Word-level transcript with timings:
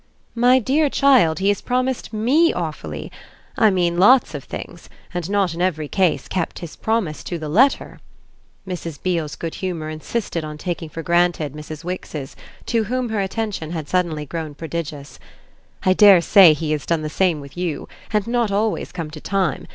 "My 0.33 0.57
dear 0.57 0.89
child, 0.89 1.37
he 1.37 1.49
has 1.49 1.61
promised 1.61 2.11
ME 2.11 2.51
awfully; 2.53 3.11
I 3.55 3.69
mean 3.69 3.99
lots 3.99 4.33
of 4.33 4.43
things, 4.43 4.89
and 5.13 5.29
not 5.29 5.53
in 5.53 5.61
every 5.61 5.87
case 5.87 6.27
kept 6.27 6.57
his 6.57 6.75
promise 6.75 7.23
to 7.25 7.37
the 7.37 7.47
letter." 7.47 7.99
Mrs. 8.67 8.99
Beale's 9.03 9.35
good 9.35 9.53
humour 9.61 9.91
insisted 9.91 10.43
on 10.43 10.57
taking 10.57 10.89
for 10.89 11.03
granted 11.03 11.53
Mrs. 11.53 11.83
Wix's, 11.83 12.35
to 12.65 12.85
whom 12.85 13.09
her 13.09 13.19
attention 13.19 13.69
had 13.73 13.87
suddenly 13.87 14.25
grown 14.25 14.55
prodigious. 14.55 15.19
"I 15.83 15.93
dare 15.93 16.21
say 16.21 16.53
he 16.53 16.71
has 16.71 16.87
done 16.87 17.03
the 17.03 17.07
same 17.07 17.39
with 17.39 17.55
you, 17.55 17.87
and 18.11 18.25
not 18.25 18.51
always 18.51 18.91
come 18.91 19.11
to 19.11 19.21
time. 19.21 19.67